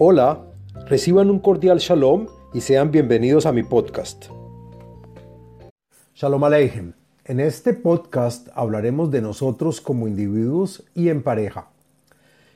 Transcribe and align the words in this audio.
Hola, 0.00 0.44
reciban 0.86 1.28
un 1.28 1.40
cordial 1.40 1.80
shalom 1.80 2.28
y 2.54 2.60
sean 2.60 2.92
bienvenidos 2.92 3.46
a 3.46 3.52
mi 3.52 3.64
podcast. 3.64 4.26
Shalom 6.14 6.44
Aleichem. 6.44 6.92
En 7.24 7.40
este 7.40 7.74
podcast 7.74 8.46
hablaremos 8.54 9.10
de 9.10 9.22
nosotros 9.22 9.80
como 9.80 10.06
individuos 10.06 10.84
y 10.94 11.08
en 11.08 11.24
pareja. 11.24 11.70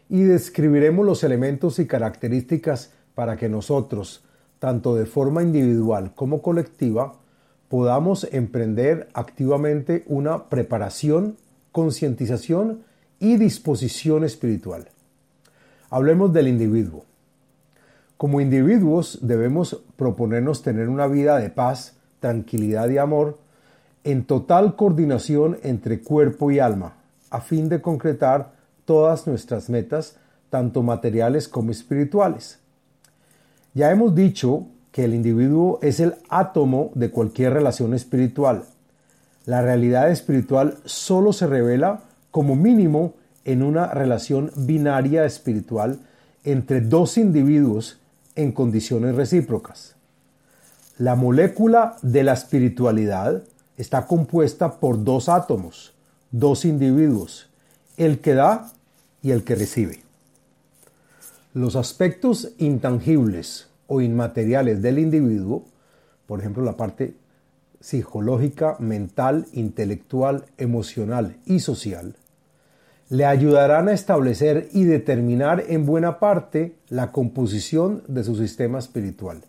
Y 0.09 0.23
describiremos 0.23 1.05
los 1.05 1.25
elementos 1.25 1.81
y 1.81 1.89
características 1.89 2.93
para 3.17 3.37
que 3.37 3.49
nosotros, 3.49 4.23
tanto 4.61 4.95
de 4.95 5.07
forma 5.07 5.43
individual 5.43 6.15
como 6.15 6.43
colectiva, 6.43 7.19
podamos 7.69 8.23
emprender 8.31 9.09
activamente 9.15 10.05
una 10.07 10.49
preparación, 10.49 11.39
concientización 11.73 12.85
y 13.19 13.37
disposición 13.37 14.23
espiritual. 14.23 14.91
Hablemos 15.91 16.33
del 16.33 16.47
individuo. 16.47 17.05
Como 18.23 18.41
individuos 18.41 19.19
debemos 19.21 19.83
proponernos 19.97 20.63
tener 20.63 20.89
una 20.89 21.09
vida 21.09 21.41
de 21.41 21.51
paz, 21.51 21.95
tranquilidad 22.21 22.89
y 22.89 22.99
amor 22.99 23.41
en 24.05 24.23
total 24.27 24.77
coordinación 24.77 25.59
entre 25.65 26.03
cuerpo 26.03 26.53
y 26.53 26.61
alma, 26.61 26.95
a 27.31 27.41
fin 27.41 27.69
de 27.69 27.83
concretar 27.83 28.53
todas 28.85 29.27
nuestras 29.27 29.69
metas, 29.69 30.19
tanto 30.51 30.85
materiales 30.85 31.49
como 31.49 31.73
espirituales. 31.73 32.61
Ya 33.75 33.91
hemos 33.91 34.15
dicho 34.15 34.69
que 34.93 35.05
el 35.05 35.15
individuo 35.15 35.81
es 35.83 35.99
el 35.99 36.15
átomo 36.29 36.93
de 36.95 37.11
cualquier 37.11 37.55
relación 37.55 37.93
espiritual. 37.93 38.67
La 39.47 39.63
realidad 39.63 40.13
espiritual 40.13 40.79
solo 40.85 41.33
se 41.33 41.49
revela 41.49 42.05
como 42.31 42.55
mínimo 42.55 43.15
en 43.45 43.65
una 43.65 43.89
relación 43.89 44.53
binaria 44.55 45.25
espiritual 45.25 45.99
entre 46.45 46.83
dos 46.83 47.19
individuos 47.19 47.99
en 48.37 48.53
condiciones 48.53 49.15
recíprocas. 49.15 49.97
La 50.99 51.15
molécula 51.15 51.97
de 52.03 52.23
la 52.23 52.33
espiritualidad 52.33 53.43
está 53.77 54.07
compuesta 54.07 54.79
por 54.79 55.03
dos 55.05 55.29
átomos, 55.29 55.95
dos 56.31 56.65
individuos, 56.65 57.49
el 57.97 58.21
que 58.21 58.35
da 58.35 58.73
y 59.23 59.31
el 59.31 59.45
que 59.45 59.55
recibe. 59.55 60.03
Los 61.55 61.77
aspectos 61.77 62.53
intangibles 62.59 63.69
o 63.87 64.01
inmateriales 64.01 64.81
del 64.83 64.99
individuo, 64.99 65.65
por 66.27 66.41
ejemplo 66.41 66.63
la 66.63 66.77
parte 66.77 67.15
psicológica, 67.81 68.77
mental, 68.79 69.47
intelectual, 69.53 70.47
emocional 70.57 71.37
y 71.45 71.61
social, 71.61 72.17
le 73.13 73.27
ayudarán 73.27 73.89
a 73.89 73.93
establecer 73.93 74.71
y 74.73 74.85
determinar 74.85 75.65
en 75.69 75.85
buena 75.85 76.19
parte 76.19 76.77
la 76.89 77.13
composición 77.13 78.03
de 78.09 78.25
su 78.25 78.37
sistema 78.37 78.79
espiritual. 78.79 79.43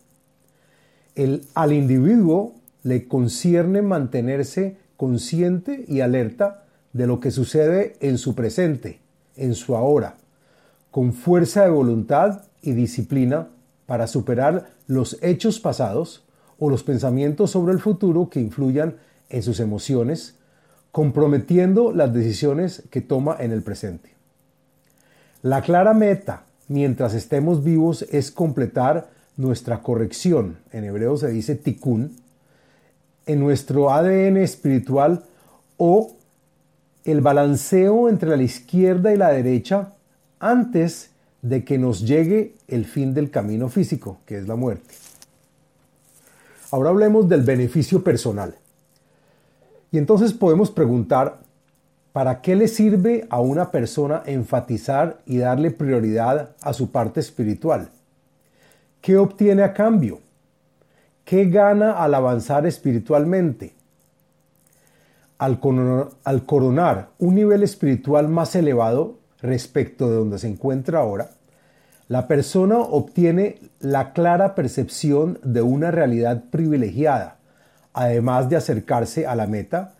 Al 1.53 1.71
individuo 1.71 2.55
le 2.81 3.07
concierne 3.07 3.81
mantenerse 3.81 4.75
consciente 4.97 5.85
y 5.87 6.01
alerta 6.01 6.65
de 6.91 7.07
lo 7.07 7.21
que 7.21 7.31
sucede 7.31 7.95
en 8.01 8.17
su 8.17 8.35
presente, 8.35 8.99
en 9.37 9.55
su 9.55 9.77
ahora, 9.77 10.17
con 10.91 11.13
fuerza 11.13 11.63
de 11.63 11.69
voluntad 11.69 12.41
y 12.61 12.73
disciplina 12.73 13.47
para 13.85 14.07
superar 14.07 14.71
los 14.87 15.17
hechos 15.21 15.61
pasados 15.61 16.25
o 16.59 16.69
los 16.69 16.83
pensamientos 16.83 17.51
sobre 17.51 17.71
el 17.71 17.79
futuro 17.79 18.29
que 18.29 18.41
influyan 18.41 18.97
en 19.29 19.41
sus 19.41 19.61
emociones, 19.61 20.35
comprometiendo 20.93 21.91
las 21.91 22.13
decisiones 22.13 22.83
que 22.91 23.01
toma 23.01 23.35
en 23.39 23.51
el 23.51 23.63
presente. 23.63 24.11
La 25.41 25.63
clara 25.63 25.95
meta 25.95 26.43
mientras 26.67 27.15
estemos 27.15 27.63
vivos 27.63 28.03
es 28.11 28.29
completar 28.29 29.09
nuestra 29.35 29.81
corrección, 29.81 30.59
en 30.71 30.83
hebreo 30.83 31.17
se 31.17 31.29
dice 31.29 31.55
tikkun, 31.55 32.15
en 33.25 33.39
nuestro 33.39 33.91
ADN 33.91 34.37
espiritual 34.37 35.23
o 35.77 36.15
el 37.05 37.21
balanceo 37.21 38.07
entre 38.07 38.37
la 38.37 38.43
izquierda 38.43 39.11
y 39.11 39.17
la 39.17 39.31
derecha 39.31 39.93
antes 40.39 41.09
de 41.41 41.65
que 41.65 41.79
nos 41.79 42.07
llegue 42.07 42.53
el 42.67 42.85
fin 42.85 43.15
del 43.15 43.31
camino 43.31 43.67
físico, 43.67 44.19
que 44.27 44.37
es 44.37 44.47
la 44.47 44.55
muerte. 44.55 44.93
Ahora 46.69 46.91
hablemos 46.91 47.27
del 47.27 47.41
beneficio 47.41 48.03
personal. 48.03 48.57
Y 49.93 49.99
entonces 49.99 50.33
podemos 50.33 50.71
preguntar, 50.71 51.37
¿para 52.13 52.41
qué 52.41 52.55
le 52.55 52.67
sirve 52.67 53.27
a 53.29 53.39
una 53.39 53.69
persona 53.69 54.23
enfatizar 54.25 55.19
y 55.27 55.37
darle 55.37 55.69
prioridad 55.69 56.55
a 56.63 56.73
su 56.73 56.89
parte 56.89 57.19
espiritual? 57.19 57.89
¿Qué 59.01 59.17
obtiene 59.17 59.61
a 59.61 59.71
cambio? 59.71 60.19
¿Qué 61.23 61.45
gana 61.45 61.91
al 61.91 62.15
avanzar 62.15 62.65
espiritualmente? 62.65 63.75
Al 65.37 65.59
coronar, 65.59 67.09
un 67.19 67.35
nivel 67.35 67.61
espiritual 67.61 68.27
más 68.29 68.55
elevado 68.55 69.19
respecto 69.43 70.09
de 70.09 70.15
donde 70.15 70.39
se 70.39 70.47
encuentra 70.47 71.01
ahora, 71.01 71.29
la 72.07 72.27
persona 72.27 72.79
obtiene 72.79 73.59
la 73.79 74.11
clara 74.13 74.55
percepción 74.55 75.37
de 75.43 75.61
una 75.61 75.91
realidad 75.91 76.45
privilegiada, 76.49 77.37
además 77.93 78.49
de 78.49 78.55
acercarse 78.55 79.27
a 79.27 79.35
la 79.35 79.47
meta, 79.47 79.93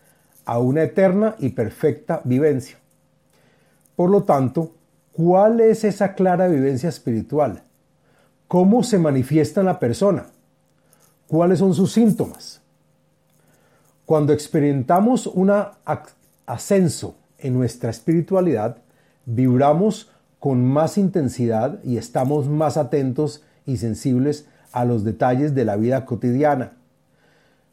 a 0.45 0.59
una 0.59 0.83
eterna 0.83 1.35
y 1.39 1.49
perfecta 1.49 2.21
vivencia. 2.23 2.77
Por 3.95 4.09
lo 4.09 4.23
tanto, 4.23 4.71
¿cuál 5.13 5.61
es 5.61 5.83
esa 5.83 6.15
clara 6.15 6.47
vivencia 6.47 6.89
espiritual? 6.89 7.61
¿Cómo 8.47 8.83
se 8.83 8.97
manifiesta 8.97 9.61
en 9.61 9.67
la 9.67 9.79
persona? 9.79 10.25
¿Cuáles 11.27 11.59
son 11.59 11.73
sus 11.73 11.93
síntomas? 11.93 12.61
Cuando 14.05 14.33
experimentamos 14.33 15.27
un 15.27 15.51
ascenso 16.45 17.15
en 17.37 17.53
nuestra 17.53 17.89
espiritualidad, 17.89 18.77
vibramos 19.25 20.09
con 20.39 20.65
más 20.65 20.97
intensidad 20.97 21.79
y 21.83 21.97
estamos 21.97 22.49
más 22.49 22.75
atentos 22.75 23.43
y 23.65 23.77
sensibles 23.77 24.45
a 24.73 24.83
los 24.83 25.05
detalles 25.05 25.55
de 25.55 25.63
la 25.63 25.77
vida 25.77 26.05
cotidiana 26.05 26.73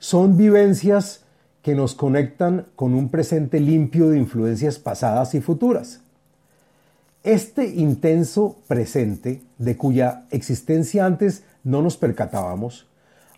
son 0.00 0.38
vivencias 0.38 1.24
que 1.62 1.74
nos 1.74 1.94
conectan 1.94 2.66
con 2.74 2.94
un 2.94 3.10
presente 3.10 3.60
limpio 3.60 4.08
de 4.08 4.18
influencias 4.18 4.78
pasadas 4.78 5.34
y 5.34 5.42
futuras. 5.42 6.00
Este 7.22 7.66
intenso 7.66 8.56
presente, 8.66 9.42
de 9.58 9.76
cuya 9.76 10.24
existencia 10.30 11.04
antes 11.04 11.44
no 11.64 11.82
nos 11.82 11.98
percatábamos, 11.98 12.86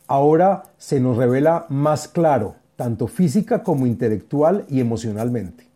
ahora 0.06 0.62
se 0.78 1.00
nos 1.00 1.16
revela 1.16 1.66
más 1.68 2.06
claro, 2.06 2.54
tanto 2.76 3.08
física 3.08 3.64
como 3.64 3.88
intelectual 3.88 4.64
y 4.68 4.78
emocionalmente. 4.78 5.66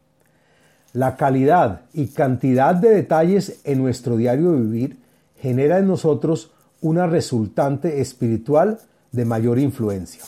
La 0.92 1.16
calidad 1.16 1.82
y 1.92 2.06
cantidad 2.06 2.76
de 2.76 2.90
detalles 2.90 3.58
en 3.64 3.82
nuestro 3.82 4.16
diario 4.16 4.52
vivir 4.52 5.00
genera 5.40 5.78
en 5.78 5.88
nosotros 5.88 6.52
una 6.80 7.08
resultante 7.08 8.00
espiritual 8.00 8.78
de 9.10 9.24
mayor 9.24 9.58
influencia. 9.58 10.22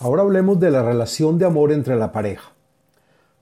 Ahora 0.00 0.22
hablemos 0.22 0.58
de 0.58 0.72
la 0.72 0.82
relación 0.82 1.38
de 1.38 1.44
amor 1.44 1.70
entre 1.70 1.94
la 1.94 2.10
pareja. 2.10 2.50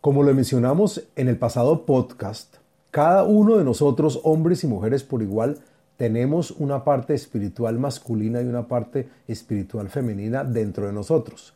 Como 0.02 0.22
lo 0.22 0.34
mencionamos 0.34 1.02
en 1.16 1.28
el 1.28 1.38
pasado 1.38 1.86
podcast, 1.86 2.56
cada 2.90 3.22
uno 3.24 3.56
de 3.56 3.64
nosotros, 3.64 4.20
hombres 4.22 4.62
y 4.62 4.66
mujeres 4.66 5.02
por 5.02 5.22
igual, 5.22 5.60
tenemos 5.96 6.50
una 6.50 6.84
parte 6.84 7.14
espiritual 7.14 7.78
masculina 7.78 8.42
y 8.42 8.44
una 8.44 8.68
parte 8.68 9.08
espiritual 9.28 9.88
femenina 9.88 10.44
dentro 10.44 10.86
de 10.86 10.92
nosotros. 10.92 11.54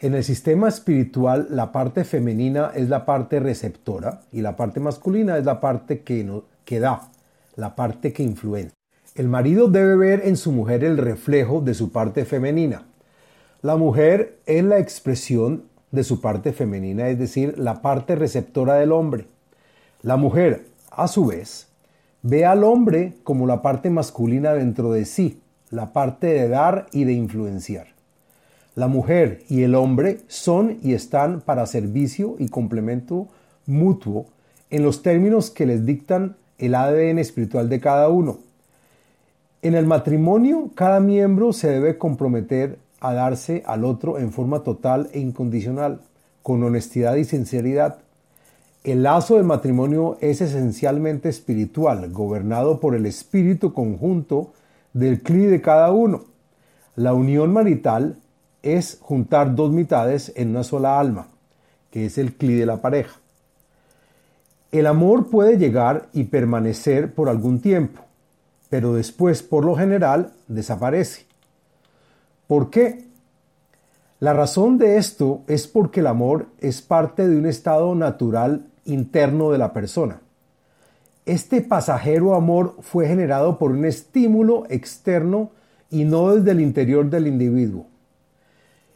En 0.00 0.16
el 0.16 0.24
sistema 0.24 0.68
espiritual, 0.68 1.46
la 1.50 1.70
parte 1.70 2.04
femenina 2.04 2.72
es 2.74 2.88
la 2.88 3.06
parte 3.06 3.38
receptora 3.38 4.22
y 4.32 4.40
la 4.40 4.56
parte 4.56 4.80
masculina 4.80 5.38
es 5.38 5.44
la 5.44 5.60
parte 5.60 6.00
que, 6.00 6.42
que 6.64 6.80
da, 6.80 7.12
la 7.54 7.76
parte 7.76 8.12
que 8.12 8.24
influencia. 8.24 8.74
El 9.14 9.28
marido 9.28 9.68
debe 9.68 9.94
ver 9.96 10.22
en 10.24 10.36
su 10.36 10.50
mujer 10.50 10.82
el 10.82 10.98
reflejo 10.98 11.60
de 11.60 11.74
su 11.74 11.92
parte 11.92 12.24
femenina. 12.24 12.86
La 13.62 13.76
mujer 13.76 14.38
es 14.46 14.62
la 14.62 14.78
expresión 14.78 15.64
de 15.90 16.04
su 16.04 16.20
parte 16.20 16.52
femenina, 16.52 17.08
es 17.08 17.18
decir, 17.18 17.58
la 17.58 17.80
parte 17.80 18.14
receptora 18.14 18.74
del 18.74 18.92
hombre. 18.92 19.26
La 20.02 20.16
mujer, 20.16 20.66
a 20.90 21.08
su 21.08 21.26
vez, 21.26 21.68
ve 22.22 22.44
al 22.44 22.64
hombre 22.64 23.14
como 23.24 23.46
la 23.46 23.62
parte 23.62 23.88
masculina 23.88 24.52
dentro 24.52 24.92
de 24.92 25.04
sí, 25.04 25.40
la 25.70 25.92
parte 25.92 26.26
de 26.26 26.48
dar 26.48 26.86
y 26.92 27.04
de 27.04 27.14
influenciar. 27.14 27.88
La 28.74 28.88
mujer 28.88 29.42
y 29.48 29.62
el 29.62 29.74
hombre 29.74 30.20
son 30.28 30.78
y 30.82 30.92
están 30.92 31.40
para 31.40 31.64
servicio 31.66 32.36
y 32.38 32.48
complemento 32.48 33.28
mutuo 33.64 34.26
en 34.68 34.82
los 34.82 35.02
términos 35.02 35.50
que 35.50 35.64
les 35.64 35.86
dictan 35.86 36.36
el 36.58 36.74
ADN 36.74 37.18
espiritual 37.18 37.70
de 37.70 37.80
cada 37.80 38.10
uno. 38.10 38.38
En 39.62 39.74
el 39.74 39.86
matrimonio, 39.86 40.70
cada 40.74 41.00
miembro 41.00 41.54
se 41.54 41.70
debe 41.70 41.96
comprometer 41.96 42.78
a 43.00 43.12
darse 43.12 43.62
al 43.66 43.84
otro 43.84 44.18
en 44.18 44.32
forma 44.32 44.62
total 44.62 45.08
e 45.12 45.20
incondicional, 45.20 46.00
con 46.42 46.62
honestidad 46.62 47.16
y 47.16 47.24
sinceridad. 47.24 47.98
El 48.84 49.02
lazo 49.02 49.36
del 49.36 49.44
matrimonio 49.44 50.16
es 50.20 50.40
esencialmente 50.40 51.28
espiritual, 51.28 52.10
gobernado 52.12 52.78
por 52.78 52.94
el 52.94 53.04
espíritu 53.06 53.72
conjunto 53.72 54.52
del 54.92 55.22
cli 55.22 55.46
de 55.46 55.60
cada 55.60 55.90
uno. 55.90 56.24
La 56.94 57.12
unión 57.12 57.52
marital 57.52 58.18
es 58.62 58.98
juntar 59.00 59.54
dos 59.54 59.72
mitades 59.72 60.32
en 60.36 60.50
una 60.50 60.62
sola 60.62 60.98
alma, 60.98 61.28
que 61.90 62.06
es 62.06 62.16
el 62.16 62.34
cli 62.34 62.54
de 62.54 62.66
la 62.66 62.80
pareja. 62.80 63.20
El 64.72 64.86
amor 64.86 65.30
puede 65.30 65.58
llegar 65.58 66.08
y 66.12 66.24
permanecer 66.24 67.14
por 67.14 67.28
algún 67.28 67.60
tiempo, 67.60 68.02
pero 68.68 68.94
después, 68.94 69.42
por 69.42 69.64
lo 69.64 69.76
general, 69.76 70.32
desaparece. 70.48 71.26
¿Por 72.46 72.70
qué? 72.70 73.06
La 74.20 74.32
razón 74.32 74.78
de 74.78 74.96
esto 74.96 75.42
es 75.46 75.66
porque 75.66 76.00
el 76.00 76.06
amor 76.06 76.46
es 76.58 76.80
parte 76.80 77.28
de 77.28 77.36
un 77.36 77.46
estado 77.46 77.94
natural 77.94 78.66
interno 78.84 79.50
de 79.50 79.58
la 79.58 79.72
persona. 79.72 80.20
Este 81.26 81.60
pasajero 81.60 82.34
amor 82.34 82.76
fue 82.80 83.08
generado 83.08 83.58
por 83.58 83.72
un 83.72 83.84
estímulo 83.84 84.64
externo 84.70 85.50
y 85.90 86.04
no 86.04 86.34
desde 86.34 86.52
el 86.52 86.60
interior 86.60 87.10
del 87.10 87.26
individuo. 87.26 87.86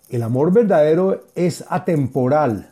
El 0.08 0.22
amor 0.22 0.52
verdadero 0.52 1.24
es 1.34 1.64
atemporal 1.68 2.70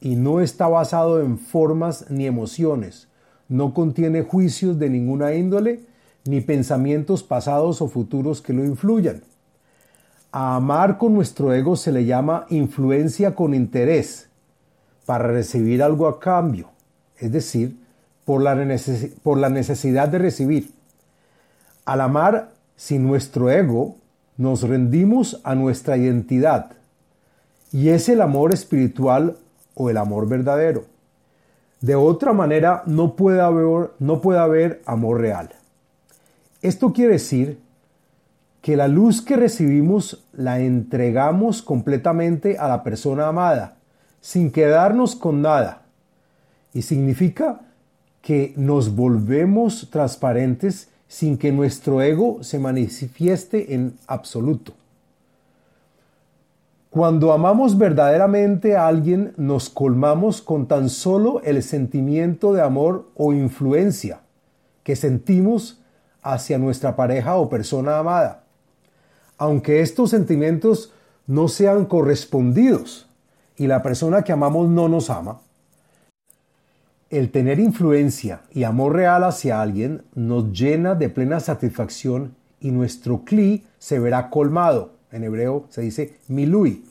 y 0.00 0.16
no 0.16 0.40
está 0.40 0.68
basado 0.68 1.20
en 1.20 1.38
formas 1.38 2.06
ni 2.08 2.26
emociones, 2.26 3.08
no 3.48 3.74
contiene 3.74 4.22
juicios 4.22 4.78
de 4.78 4.88
ninguna 4.90 5.34
índole 5.34 5.80
ni 6.24 6.40
pensamientos 6.40 7.22
pasados 7.22 7.82
o 7.82 7.88
futuros 7.88 8.40
que 8.40 8.52
lo 8.52 8.64
influyan. 8.64 9.22
A 10.32 10.56
amar 10.56 10.96
con 10.96 11.14
nuestro 11.14 11.52
ego 11.52 11.76
se 11.76 11.90
le 11.90 12.04
llama 12.04 12.46
influencia 12.50 13.34
con 13.34 13.54
interés, 13.54 14.28
para 15.04 15.26
recibir 15.26 15.82
algo 15.82 16.06
a 16.06 16.20
cambio, 16.20 16.70
es 17.18 17.32
decir, 17.32 17.76
por 18.24 18.42
la, 18.42 18.56
por 19.24 19.38
la 19.38 19.48
necesidad 19.48 20.08
de 20.08 20.18
recibir. 20.18 20.70
Al 21.84 22.00
amar 22.00 22.50
sin 22.76 23.08
nuestro 23.08 23.50
ego, 23.50 23.96
nos 24.36 24.62
rendimos 24.62 25.40
a 25.42 25.56
nuestra 25.56 25.96
identidad, 25.96 26.72
y 27.72 27.88
es 27.88 28.08
el 28.08 28.20
amor 28.20 28.54
espiritual 28.54 29.36
o 29.74 29.90
el 29.90 29.96
amor 29.96 30.28
verdadero. 30.28 30.84
De 31.80 31.96
otra 31.96 32.32
manera, 32.32 32.84
no 32.86 33.16
puede 33.16 33.40
haber, 33.40 33.90
no 33.98 34.20
puede 34.20 34.38
haber 34.38 34.80
amor 34.86 35.20
real. 35.20 35.50
Esto 36.62 36.92
quiere 36.92 37.14
decir 37.14 37.58
que 38.62 38.76
la 38.76 38.88
luz 38.88 39.22
que 39.22 39.36
recibimos 39.36 40.24
la 40.32 40.60
entregamos 40.60 41.62
completamente 41.62 42.58
a 42.58 42.68
la 42.68 42.82
persona 42.82 43.28
amada, 43.28 43.76
sin 44.20 44.50
quedarnos 44.50 45.16
con 45.16 45.40
nada. 45.42 45.82
Y 46.74 46.82
significa 46.82 47.60
que 48.22 48.52
nos 48.56 48.94
volvemos 48.94 49.88
transparentes 49.90 50.88
sin 51.08 51.38
que 51.38 51.52
nuestro 51.52 52.02
ego 52.02 52.42
se 52.42 52.58
manifieste 52.58 53.74
en 53.74 53.94
absoluto. 54.06 54.74
Cuando 56.90 57.32
amamos 57.32 57.78
verdaderamente 57.78 58.76
a 58.76 58.88
alguien, 58.88 59.32
nos 59.36 59.70
colmamos 59.70 60.42
con 60.42 60.66
tan 60.66 60.88
solo 60.88 61.40
el 61.44 61.62
sentimiento 61.62 62.52
de 62.52 62.62
amor 62.62 63.08
o 63.14 63.32
influencia 63.32 64.20
que 64.82 64.96
sentimos 64.96 65.80
hacia 66.22 66.58
nuestra 66.58 66.96
pareja 66.96 67.36
o 67.36 67.48
persona 67.48 67.98
amada. 67.98 68.39
Aunque 69.40 69.80
estos 69.80 70.10
sentimientos 70.10 70.92
no 71.26 71.48
sean 71.48 71.86
correspondidos 71.86 73.08
y 73.56 73.68
la 73.68 73.82
persona 73.82 74.20
que 74.20 74.32
amamos 74.32 74.68
no 74.68 74.86
nos 74.86 75.08
ama, 75.08 75.40
el 77.08 77.30
tener 77.30 77.58
influencia 77.58 78.42
y 78.52 78.64
amor 78.64 78.96
real 78.96 79.24
hacia 79.24 79.62
alguien 79.62 80.02
nos 80.14 80.52
llena 80.52 80.94
de 80.94 81.08
plena 81.08 81.40
satisfacción 81.40 82.36
y 82.60 82.70
nuestro 82.70 83.24
cli 83.24 83.64
se 83.78 83.98
verá 83.98 84.28
colmado. 84.28 84.92
En 85.10 85.24
hebreo 85.24 85.64
se 85.70 85.80
dice 85.80 86.18
milui. 86.28 86.84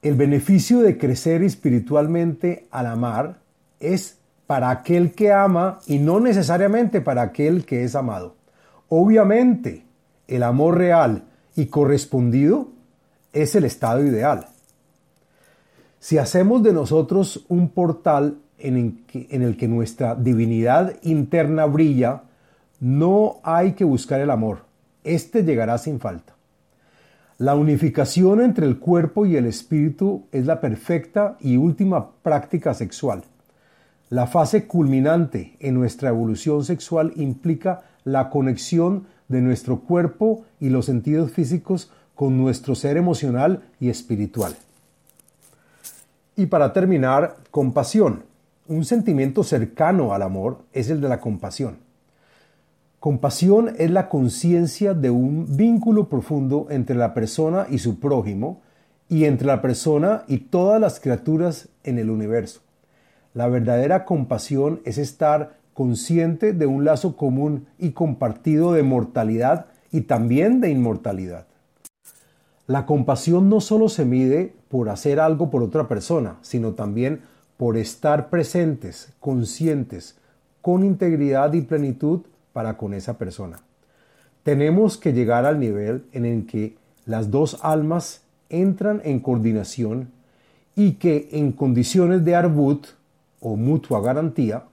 El 0.00 0.14
beneficio 0.14 0.78
de 0.78 0.96
crecer 0.96 1.42
espiritualmente 1.42 2.68
al 2.70 2.86
amar 2.86 3.40
es 3.80 4.16
para 4.46 4.70
aquel 4.70 5.10
que 5.10 5.32
ama 5.32 5.80
y 5.88 5.98
no 5.98 6.20
necesariamente 6.20 7.00
para 7.00 7.22
aquel 7.22 7.64
que 7.64 7.82
es 7.82 7.96
amado. 7.96 8.36
Obviamente, 8.88 9.84
el 10.28 10.44
amor 10.44 10.78
real 10.78 11.24
y 11.56 11.66
correspondido 11.66 12.68
es 13.32 13.54
el 13.54 13.64
estado 13.64 14.04
ideal. 14.04 14.46
Si 15.98 16.18
hacemos 16.18 16.62
de 16.62 16.72
nosotros 16.72 17.44
un 17.48 17.68
portal 17.68 18.38
en 18.58 19.04
el, 19.30 19.56
que, 19.56 19.68
nuestra 19.68 20.14
divinidad 20.14 20.96
interna 21.02 21.66
brilla, 21.66 22.22
no 22.80 23.36
hay 23.42 23.72
que 23.72 23.84
buscar 23.84 24.20
el 24.20 24.30
amor. 24.30 24.64
Este 25.04 25.42
llegará 25.42 25.78
sin 25.78 26.00
falta. 26.00 26.34
La 27.38 27.54
unificación 27.54 28.40
entre 28.40 28.66
el 28.66 28.78
cuerpo 28.78 29.26
y 29.26 29.36
el 29.36 29.46
espíritu 29.46 30.26
es 30.32 30.46
la 30.46 30.60
perfecta 30.60 31.36
y 31.40 31.56
última 31.56 32.12
práctica 32.22 32.74
sexual. 32.74 33.24
La 34.10 34.26
fase 34.26 34.66
culminante 34.66 35.56
en 35.58 35.74
nuestra 35.74 36.10
evolución 36.10 36.64
sexual 36.64 37.12
implica 37.16 37.82
la 38.04 38.28
conexión 38.30 39.06
de 39.32 39.40
nuestro 39.40 39.80
cuerpo 39.80 40.44
y 40.60 40.68
los 40.68 40.86
sentidos 40.86 41.32
físicos 41.32 41.90
con 42.14 42.38
nuestro 42.38 42.76
ser 42.76 42.96
emocional 42.96 43.64
y 43.80 43.88
espiritual. 43.88 44.54
Y 46.36 46.46
para 46.46 46.72
terminar, 46.72 47.36
compasión. 47.50 48.22
Un 48.68 48.84
sentimiento 48.84 49.42
cercano 49.42 50.14
al 50.14 50.22
amor 50.22 50.58
es 50.72 50.88
el 50.88 51.00
de 51.00 51.08
la 51.08 51.20
compasión. 51.20 51.78
Compasión 53.00 53.74
es 53.78 53.90
la 53.90 54.08
conciencia 54.08 54.94
de 54.94 55.10
un 55.10 55.56
vínculo 55.56 56.08
profundo 56.08 56.68
entre 56.70 56.94
la 56.94 57.14
persona 57.14 57.66
y 57.68 57.78
su 57.78 57.98
prójimo 57.98 58.60
y 59.08 59.24
entre 59.24 59.48
la 59.48 59.60
persona 59.60 60.22
y 60.28 60.38
todas 60.38 60.80
las 60.80 61.00
criaturas 61.00 61.68
en 61.82 61.98
el 61.98 62.08
universo. 62.08 62.60
La 63.34 63.48
verdadera 63.48 64.04
compasión 64.04 64.80
es 64.84 64.98
estar 64.98 65.56
consciente 65.74 66.52
de 66.52 66.66
un 66.66 66.84
lazo 66.84 67.16
común 67.16 67.66
y 67.78 67.90
compartido 67.90 68.72
de 68.72 68.82
mortalidad 68.82 69.66
y 69.90 70.02
también 70.02 70.60
de 70.60 70.70
inmortalidad. 70.70 71.46
La 72.66 72.86
compasión 72.86 73.48
no 73.48 73.60
solo 73.60 73.88
se 73.88 74.04
mide 74.04 74.54
por 74.68 74.88
hacer 74.88 75.20
algo 75.20 75.50
por 75.50 75.62
otra 75.62 75.88
persona, 75.88 76.36
sino 76.42 76.72
también 76.72 77.20
por 77.56 77.76
estar 77.76 78.30
presentes, 78.30 79.12
conscientes, 79.20 80.16
con 80.60 80.84
integridad 80.84 81.52
y 81.52 81.62
plenitud 81.62 82.20
para 82.52 82.76
con 82.76 82.94
esa 82.94 83.18
persona. 83.18 83.60
Tenemos 84.42 84.96
que 84.96 85.12
llegar 85.12 85.44
al 85.44 85.60
nivel 85.60 86.04
en 86.12 86.24
el 86.24 86.46
que 86.46 86.76
las 87.04 87.30
dos 87.30 87.58
almas 87.62 88.22
entran 88.48 89.00
en 89.04 89.20
coordinación 89.20 90.10
y 90.74 90.92
que 90.92 91.28
en 91.32 91.52
condiciones 91.52 92.24
de 92.24 92.34
arbut 92.34 92.86
o 93.40 93.56
mutua 93.56 94.00
garantía, 94.00 94.64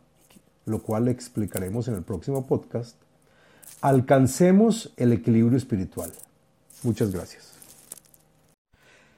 lo 0.69 0.79
cual 0.79 1.07
explicaremos 1.07 1.87
en 1.87 1.95
el 1.95 2.03
próximo 2.03 2.47
podcast, 2.47 2.95
alcancemos 3.81 4.93
el 4.97 5.13
equilibrio 5.13 5.57
espiritual. 5.57 6.11
Muchas 6.83 7.11
gracias. 7.11 7.53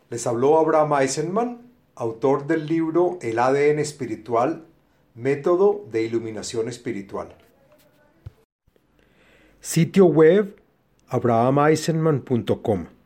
Les 0.10 0.26
habló 0.28 0.58
Abraham 0.58 0.94
Eisenman, 1.02 1.62
autor 1.96 2.48
del 2.48 2.66
libro 2.66 3.20
El 3.22 3.40
ADN 3.40 3.80
espiritual, 3.80 4.66
método 5.16 5.86
de 5.92 6.04
iluminación 6.04 6.68
espiritual. 6.68 7.36
Sitio 9.60 10.06
web 10.06 10.56
abrahameisenman.com 11.08 13.01